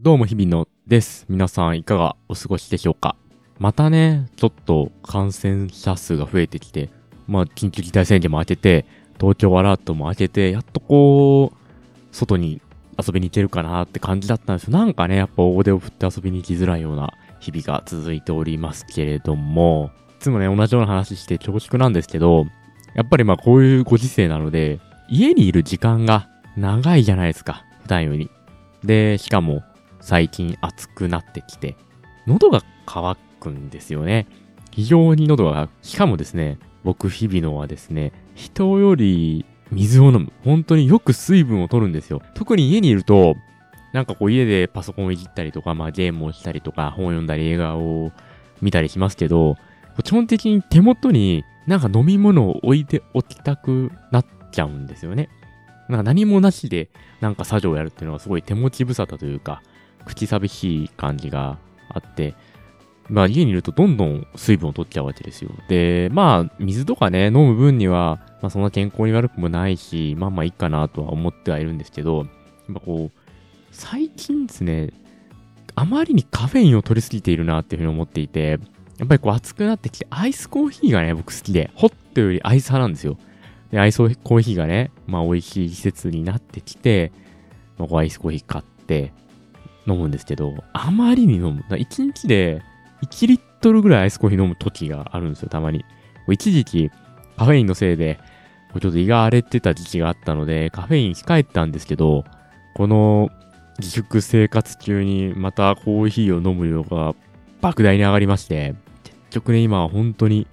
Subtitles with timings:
[0.00, 1.26] どうも日々のです。
[1.28, 3.16] 皆さんいかがお過ごしでしょうか？
[3.58, 6.88] またね、ちょっと感染者数が増えてきて、
[7.26, 8.84] まあ緊急事態宣言も明けて、
[9.18, 11.56] 東京アラートも明けて、やっとこう、
[12.12, 12.62] 外に
[12.96, 14.78] 遊びに行けるかなって感じだったんですよ。
[14.78, 22.46] なんかね、やっぱ大手を振って遊びに行きづらいような日々が続いておりますけれども、いつもね、同じような話して恐縮なんですけど、
[22.94, 24.78] やっぱりまあこういうご時世なので、
[25.08, 27.64] 家にいる時間が長いじゃないですか。
[27.82, 28.30] 普段より。
[28.84, 29.64] で、しかも
[30.08, 31.76] 最近暑くなってきて、
[32.26, 34.26] 喉が渇くんですよね。
[34.70, 40.32] 非常に喉が、しかもですね、僕日々のはですね、人より水を飲む。
[40.44, 42.22] 本当によく水分を取るんですよ。
[42.32, 43.36] 特に家にいると、
[43.92, 48.10] なんかこう家でパソコンをいじったりとか、まあゲームをしたりとか、本を読んだり映画を
[48.62, 49.56] 見たりしますけど、
[50.04, 55.28] 基本的に手元になんか飲み物を置いておきたくなっちゃうんですよね。
[55.90, 56.88] なんか何もなしで
[57.20, 59.60] なんか作業をやるっていうのはすごい手持ち無沙汰というか、
[60.08, 61.58] 口寂しい感じが
[61.90, 62.34] あって、
[63.08, 65.50] まあ家にいるとどんどん水分を取っちゃうわけですよ。
[65.68, 72.26] で、まあ水とかね、飲む分には、まあそんな健康に悪くもないし、まあまあいいかなとは思ってはいるんですけど、やっ
[72.74, 73.20] ぱこう、
[73.70, 74.90] 最近ですね、
[75.74, 78.58] あまりにカフェインを取りすぎているなっていうふうに思っていて、
[78.98, 83.16] やっぱりこう暑くなってきて、アイスコーヒーがね、僕好きで、ホットよりアイス派なんですよ。
[83.70, 87.12] で、アイスコーヒーがね、まあ美味しい季節になってきて、
[87.78, 89.12] まあ、こうアイスコーヒー買って
[89.88, 91.64] 飲むんですけど、あまりに飲む。
[91.68, 92.62] 1日で
[93.02, 95.84] 1リットルぐらいアイスコーヒー飲む時があるんですよ、たまに。
[96.30, 96.90] 一時期、
[97.36, 98.18] カフェインのせいで、
[98.80, 102.24] ちょっと胃が荒れてた時期があったので、カフェイン控えてたんですけど、
[102.74, 103.30] この
[103.78, 107.14] 自粛生活中にまたコーヒーを飲む量が
[107.62, 110.46] 莫大に上がりまして、結局ね、今は本当に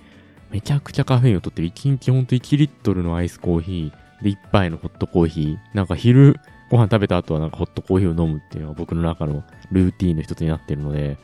[0.52, 1.68] めちゃくちゃカフェインを取ってる。
[1.70, 5.58] 1日ほんと1リットルのアイスコーヒーで1杯のホットコーヒー。
[5.74, 11.18] なんか昼ご飯食べた後はなんかホットコーヒーを飲むっていうのが僕の中のルーティーンの一つになってるので、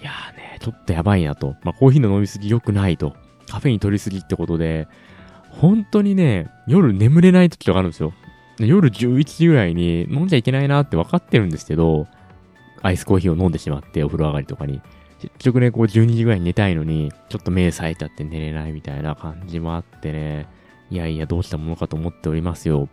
[0.00, 1.56] いやーね、ちょっとやばいなと。
[1.62, 3.14] まあコーヒーの飲みすぎ良くないと。
[3.48, 4.88] カフェイン取りすぎってことで、
[5.50, 8.12] 本当にね、夜眠れない時とかあるんですよ。
[8.58, 12.06] 夜11時ぐらいに飲んじゃいけないなって分かってるんですけど、
[12.82, 14.80] アイスコーヒーを飲んでしまって、お風呂上がりとかに。
[15.20, 20.46] 結局ね、こう12時ぐらいに寝たいのに、ちょっと目冴えちゃって寝れないみたいな感じもあってね、
[20.90, 22.88] いやいや、どうしたものかと思っておりますよ。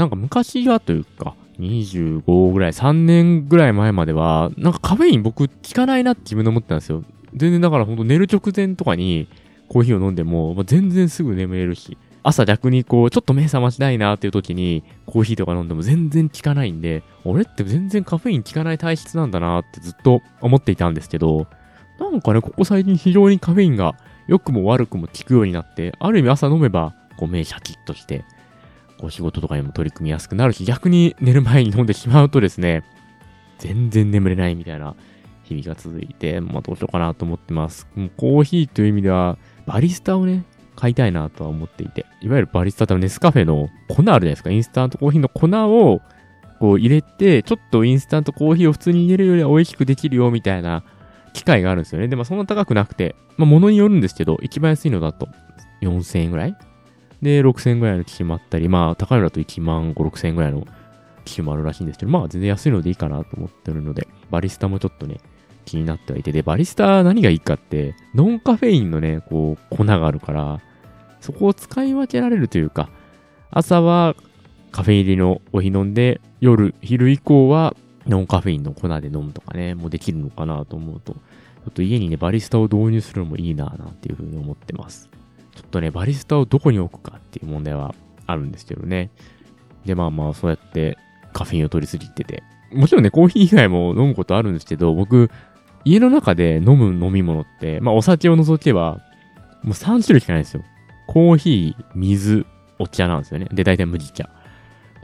[0.00, 7.04] なんか昔はというか、25ぐらい、3年ぐらい前までは、なんかカフェイン僕効かないなって自分で思ってたんですよ。
[7.34, 9.28] 全然だからほんと寝る直前とかに
[9.68, 21.46] コーヒーを飲んでも、まあ、全然すぐ眠れるし、朝逆にこう、ちょっと目覚ましないなっていう時に、コーヒーとか飲んでも全然効かないんで、俺って全然カフェイン効かない体質なんだなってずっと思っていたんですけど、
[21.98, 23.96] なんかね、ここ最近非常にカフェインが
[24.28, 28.24] 良くも悪くも効くようになって、ある意味朝飲めば、こう目シャキッとして、
[29.00, 32.84] こう仕事とかにも取り組みやすくなるし、逆に寝る前に飲んでしまうとですね、
[33.58, 34.94] 全然眠れないみたいな
[35.44, 37.88] 日々が続いて、まあどうしようかなと思ってます。
[37.94, 40.44] もうコーヒーという意味では、バリスタをね、
[40.76, 46.02] 買いたいなとは思っていて、いわゆるバリスタってネスカフェの粉あるじゃないですか、インスタントコーヒーの粉を
[46.58, 50.84] こう入れて、ちょっとインスタントコーヒーを普通に入れるよりは美味しくできるよみたいな
[51.32, 52.08] 機械があるんですよね。
[52.08, 55.26] で、まあそんな高くなくて、まあ物によるんですけど、一番安いのだと
[55.80, 56.56] 4000円ぐらい
[57.22, 60.66] で、6000円ぐらいの機種もあったり、まあ高いのだと1万5、6000円ぐらいの
[61.24, 65.18] 機種もあるらしいんですけど、まあ全然安いのでいいかなと思ってるので、バリスタもちょっとね、
[65.64, 70.60] 気になってはいて、で、バリスタ何がいいかって、ノンカフェインのね、こう、粉があるから、
[71.20, 72.88] そこを使い分けられるというか、
[73.50, 74.16] 朝は
[74.72, 77.76] カフェ入りのお湯飲んで、夜、昼以降は
[78.06, 81.20] ノンカフェインの粉で飲むとかね、もうできるのかなと思うと、ちょ
[81.68, 85.10] っと家にね、バリスタを導入するのもいいなぁなんていうふうに思ってます。
[85.60, 87.94] ちょっとね、バリスタをどこに置くかっていう問題は
[88.26, 89.10] あるんですけどね。
[89.84, 90.96] で、まあまあ、そうやって
[91.34, 92.42] カフェインを取りすぎてて。
[92.72, 95.30] もちろんね、コーヒー以外も飲むことあるんですけど、僕、
[95.84, 99.00] 家の中で飲む飲み物って、まあお酒を除けば、
[99.62, 100.64] もう3種類しかないんですよ。
[101.06, 102.46] コーヒー、水、
[102.78, 103.48] お茶なんですよね。
[103.52, 104.30] で、大体麦茶。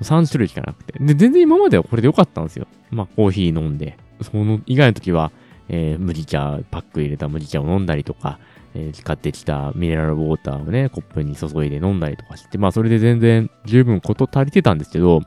[0.01, 0.99] 3種類しかなくて。
[0.99, 2.67] で、全然今まではこれで良かったんですよ。
[2.91, 3.99] まあ、コーヒー飲んで。
[4.23, 5.33] その以外の時は、
[5.69, 8.39] えー、麦茶、パック入れた麦茶を飲んだりとか、
[8.77, 15.21] えー、買ってきたミネラルウォーターをね、コップに注いで飲んだりとかして、まあ、それで全然十分こと足りてたんですけど、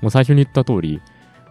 [0.00, 1.00] もう最初に言った通り、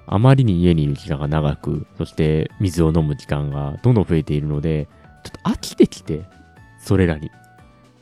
[0.08, 4.88] あまりに家にいる時間が長く、そして水を飲む時間がどんどん増えているので、
[5.24, 6.24] ちょっと飽きてきて、
[6.80, 7.30] それらに。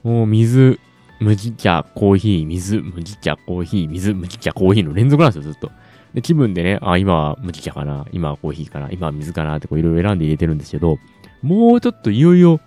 [0.03, 0.79] もう水、
[1.19, 5.71] 麦茶、コーヒー、水、麦茶、コーヒー、水、麦茶、コーヒーの連続なんですよ、ずっと。
[6.13, 10.97] で、気分でね、あ、今は麦茶かな、今はコーヒーかな、今は水かなってこういろいろ選んで入れてるんですけど、
[11.41, 12.59] もうちょっといよいよ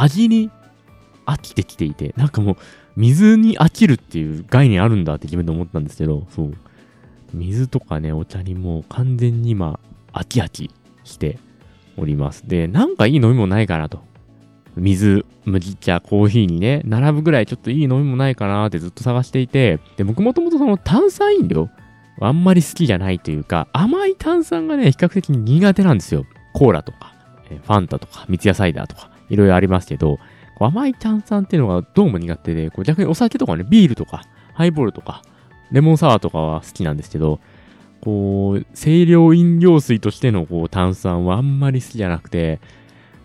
[0.00, 0.50] 味に
[1.26, 2.56] 飽きてきていて、なんかもう
[2.96, 6.54] 水に飽きるっていう概念あるんだって自分で思ったんですけど、そう。
[7.34, 9.78] 水とかね、お茶にもう完全に今
[10.12, 10.70] 飽き飽き
[11.04, 11.38] して
[11.96, 12.48] おります。
[12.48, 14.00] で、なんかいい飲み物ないかなと。
[14.76, 21.70] 水、麦茶、コーヒーにね、並ぶぐらいちょっといい飲み物ないかなってずっと探していて、で、僕もともとその炭酸飲料、
[22.20, 26.24] あんまり好きじゃないというか、甘い炭酸がね、比較的苦手なんですよ。
[26.52, 27.14] コーラとか、
[27.48, 30.18] ファンタとか、三ツ矢サイダーとか、いろいろありますけど、
[30.58, 34.22] 甘い炭酸っていうのがどうも苦手で、こう逆にお酒とかね、ビールとか、
[34.54, 35.22] ハイボールとか、
[35.70, 37.40] レモンサワーとかは好きなんですけど、
[38.00, 42.60] こう、清涼飲料水としてのこう炭酸はあんまり好きじゃなくて、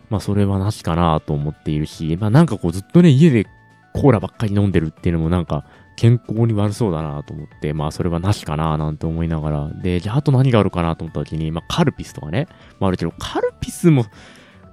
[0.09, 3.45] まあそれはなしかなと思っているし、まあなんかこうずっとね、家で
[3.93, 5.65] コーラばっかり飲んでるっていうのもなんか
[5.95, 12.47] 健康に悪そうだなと思って、まあそれはなしかななんて思いながら、で、じゃああと何があるかなと思った時に、まあカルピスとかね、
[12.79, 14.05] まああるけど、カルピスも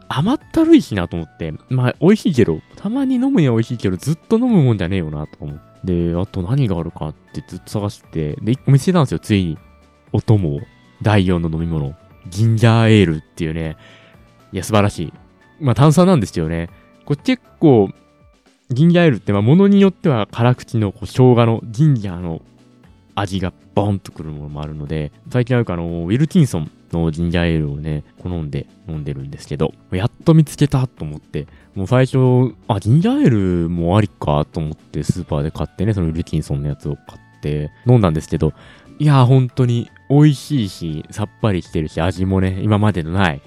[0.08, 5.68] 甘ったるいしなと思って、まあ美味しいけど、たまに飲むには美味しいけど、ずっと飲むもんじゃねえよなと思って。
[5.84, 9.58] で、あと何があるかってずっと探して、で、一個見つけたんですよ、ついに。
[10.12, 10.60] お供
[11.02, 11.94] 第4の飲み物。
[12.28, 13.76] ジンジャーエールっていうね、
[14.52, 15.12] いや、素晴らしい。
[15.60, 16.68] まあ炭酸なんですよね。
[17.04, 17.90] これ結構、
[18.70, 22.42] ジンジャーエールって、まあ物によっては辛口のこう生姜のジンジャーの
[23.14, 38.52] 味がボンとくるものもあるので、最近あるかあの、ウィルキンソンのジンジャーエールをね、好んで飲んでるんですけど、やっと見つけたと思って、もう最初、あ、ジンジャーエールもありかと思ってスーパーで買ってね、そのウィルキンソンのやつを買って飲んだんですけど、
[38.98, 43.40] いやー本当に美味しいし、さっぱりしてるし、味もね、今までのない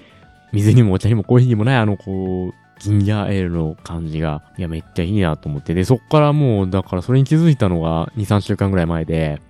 [0.52, 5.72] 水にもお茶にもコーヒーにもないあのこう、ジンジャーエールの感じが、いや、めっちゃいいなと思って。
[5.72, 9.40] で、そっからもう、だからそれに気づいたのが2、3週間ぐらい前で、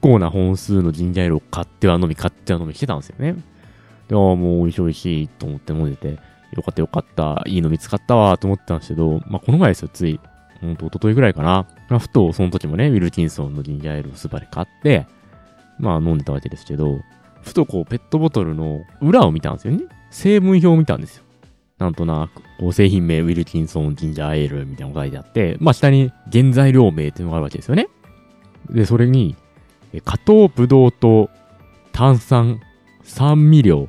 [0.00, 3.34] 構な本数のジンジャーエールを買っては飲み、買っては飲みしてたんですよね。
[4.08, 6.18] で、あもう美味しい美味しいと思って飲んでて、
[6.52, 10.18] よかったよかった、いいの見つかったわと思ってたんですけど、まあ、この前ですよ、つい。
[10.60, 11.66] ほんと、一昨日ぐらいかな。
[11.88, 15.06] まあ、ふと、その時もね、ウィルキンソンのジンジャーエールをスーパーで買って、
[15.80, 17.00] まあ飲んでたわけですけど、
[17.42, 19.84] ふとこうペットボトルの裏を見たんですよね。
[20.10, 21.24] 成分表を見たんですよ。
[21.78, 27.88] なんとなく、こう製品名ウィルキンソンジンジャーエールみたいなのが書いてあって、まあ下に原材料名っていうのがあるわけですよね。
[28.68, 29.34] で、それに、
[30.00, 31.28] 加糖ブドウ糖、
[31.92, 32.60] 炭酸、
[33.02, 33.88] 酸味料、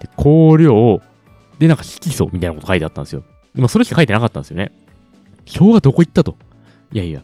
[0.00, 1.00] で香料、
[1.58, 3.24] で、なんか色素みたいなこと書いてあったんですよ。
[3.54, 4.72] でもそれしか書いてなかったんですよね。
[5.58, 6.36] 表がどこ行ったと。
[6.92, 7.22] いやいや、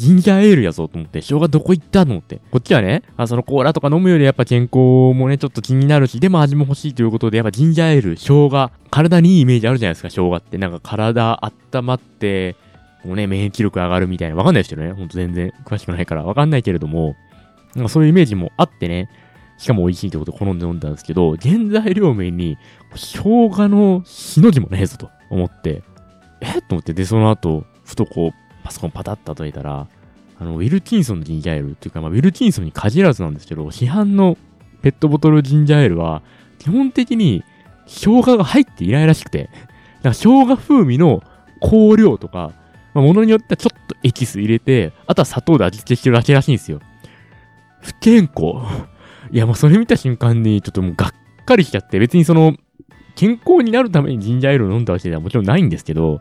[0.00, 2.40] ジンジャーエールやぞと思って、生姜どこ行ったと思って。
[2.50, 4.78] こっちはね、あそのコーラとか飲むよりやっぱ健康
[5.14, 10.56] もね、ちょっと気になるし、でも味も欲しいということで、やっぱジンジャーエール、生姜、体にいいイメージあるじゃないですか、生姜って。
[10.56, 11.38] なんか体
[11.74, 12.56] 温まって、
[13.04, 14.36] もうね、免疫力上がるみたいな。
[14.36, 14.92] わかんないですけどね。
[14.92, 17.14] ほんと全然詳しくないからわかんないけれども、
[17.74, 19.08] なんかそういうイメージもあってね、
[19.58, 22.56] しかも美味しいってことで好んで飲んだんですけど、原材料名に、
[22.94, 25.82] 生姜のしの字もねえぞと思って、
[26.40, 29.86] えと思って、で、その後、ふとこう、パソコンパタッと開いたら、
[30.38, 34.38] あの、ウィルキンソンのジンジャーエールっていうか、まあ、ウィルキンソンに限らずなんですけど、市販の
[34.80, 36.22] ペットボトルジンジャーエールは、
[36.58, 37.44] 基本的に
[37.86, 39.54] 生姜が入っていないらしくて、だか
[40.04, 41.22] ら生姜風味の
[41.60, 42.52] 香料とか、
[42.94, 46.80] まあ、ものによってはちょっとエキス入れて、あとは砂糖で味付けしてるだけらしいんですよ。
[47.80, 48.54] 不健康。
[49.30, 52.54] いや、もうそれ見た瞬間に、ちょっともうがっかりしちゃって、別にその、
[53.16, 56.20] 健康になるためにジンジャーエールを飲んだわけではもちろんないんですけど、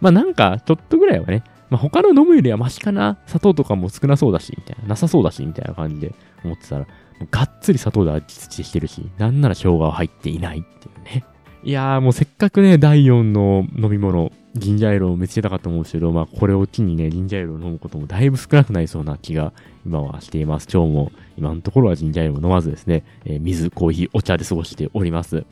[0.00, 3.18] まあなんか、ちょっとぐらいはね、まあ、他の飲むよりはマシかな？
[3.26, 4.88] 砂糖とかも少なそうだし、みたいな。
[4.88, 6.14] なさそうだし、みたいな感じで
[6.44, 6.86] 思ってたら、
[7.30, 11.24] がっつり砂糖で味付けしてるし、なんなら生姜は入っていないっていうね。
[11.62, 19.52] いやーもうせっかくね、第4の飲み物、ジンジャーエールを見つけたかと思うんですけど、まあこれを機にね、ジンジャーエールを飲むこともだいぶ少なくなりそうな気が
[19.84, 20.68] 今はしています。
[20.72, 25.44] 今日も今のところはジンジャーエールを飲まずですね、えー、水、コーヒー、お茶で過ごしております。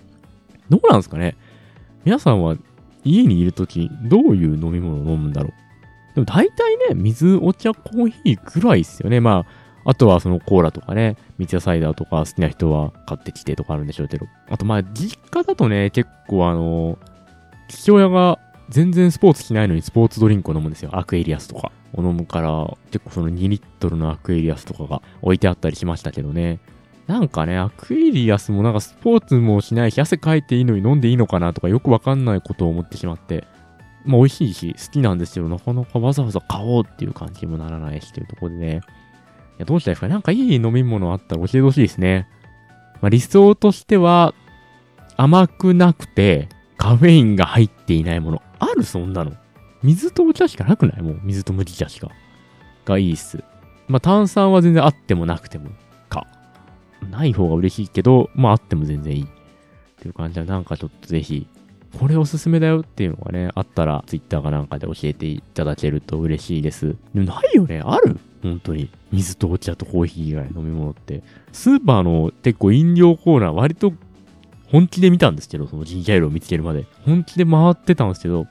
[0.71, 1.37] どうなんですかね
[2.05, 2.57] 皆さんは
[3.05, 5.53] 家にいるとき、どういう飲み物を飲むんだろう
[6.15, 9.21] でも大体ね、水、お茶、コーヒーぐらいですよね。
[9.21, 9.47] まあ、
[9.85, 14.27] あとはそのコーラとかね、三ツ矢サイダーとか好きな人は買ってきてとかあるんでしょうけど。
[14.51, 16.99] あとまあ、実家だとね、結構あの、
[17.69, 20.91] 父親が全然スポーツしないのにスポーツドリンクを飲むんですよ。
[20.93, 26.61] アクエリアスとかを飲むから、結構その2リットルのアクエリアスとかが置いてあったりしましたけどね。
[27.07, 33.45] なんかね、アクエリアスもなんかスポーツもしないし、汗かいていいのに飲んでいいのかなとかよくわかんないことを思ってしまって。
[34.05, 38.81] まあ美味しいし、好きなんですけど、なかなかわざわざ買おうっていう感じにもならないしというところでね。
[39.59, 42.29] いや、どうしたいいですかなんかいい飲み物あったら教えてほしいですね。
[43.01, 44.35] まあ理想としては、
[45.17, 48.43] 甘くなくて、カフェインが入っていないもの。
[48.61, 49.33] あるそんなの。
[49.83, 51.03] 水とお茶しかなくない？
[51.03, 52.09] もう水と麦茶しか。
[52.85, 53.43] がいいっす。
[53.89, 55.71] まあ炭酸は全然あってもなくても
[56.09, 56.27] か。
[57.11, 59.25] ない方が嬉しいけど、まああっても全然いい。
[59.25, 59.27] っ
[60.01, 61.49] ていう感じで、なんかちょっとぜひ、
[61.99, 66.97] これおすすめだよっていうのがね、あったら、ツイッターかなんかで教えていただけると嬉しいです。
[67.15, 68.19] でもないよねある？
[68.43, 68.91] 本当に。
[69.13, 71.23] 水とお茶とコーヒー以外飲み物って。
[71.53, 73.93] スーパーの結構飲料コーナー割と
[74.71, 76.87] 本気で見たんですけど、そのジンジャーエールを見つけるまで。
[77.05, 78.47] 本気で回ってたんですけど、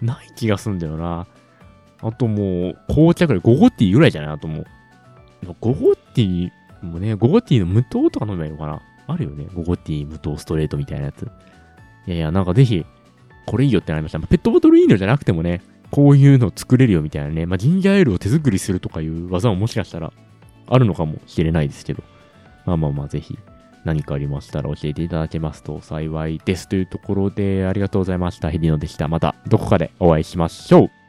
[0.00, 1.26] ない気がすんだよな。
[2.02, 4.30] あともう、紅茶ぐらい、ゴゴティーぐらいじゃない？
[4.34, 4.66] あともう。
[5.60, 9.46] ゴゴティーもね、ゴゴティーの無糖とか飲めばいいのかなあるよね。
[9.54, 11.22] ゴゴティー無糖ストレートみたいなやつ。
[12.06, 12.84] いやいや、なんかぜひ、
[13.46, 14.20] これいいよってなりました。
[14.20, 17.46] ペットボトルいいのじゃなくてもね、こういうの作れるよみたいなね。
[17.46, 20.12] まあ、ジンジャーエールを手作りするとかいう技ももしかしたら
[20.68, 22.02] あるのかもしれないですけど。
[22.64, 23.38] まあまあまあ、ぜひ
[23.84, 26.68] 何かありましたら教えていただけますと幸いです。
[26.68, 28.50] というところで、ありがとうございました。
[28.50, 29.08] ヘディノでした。
[29.08, 31.05] またどこかでお会いしましょう。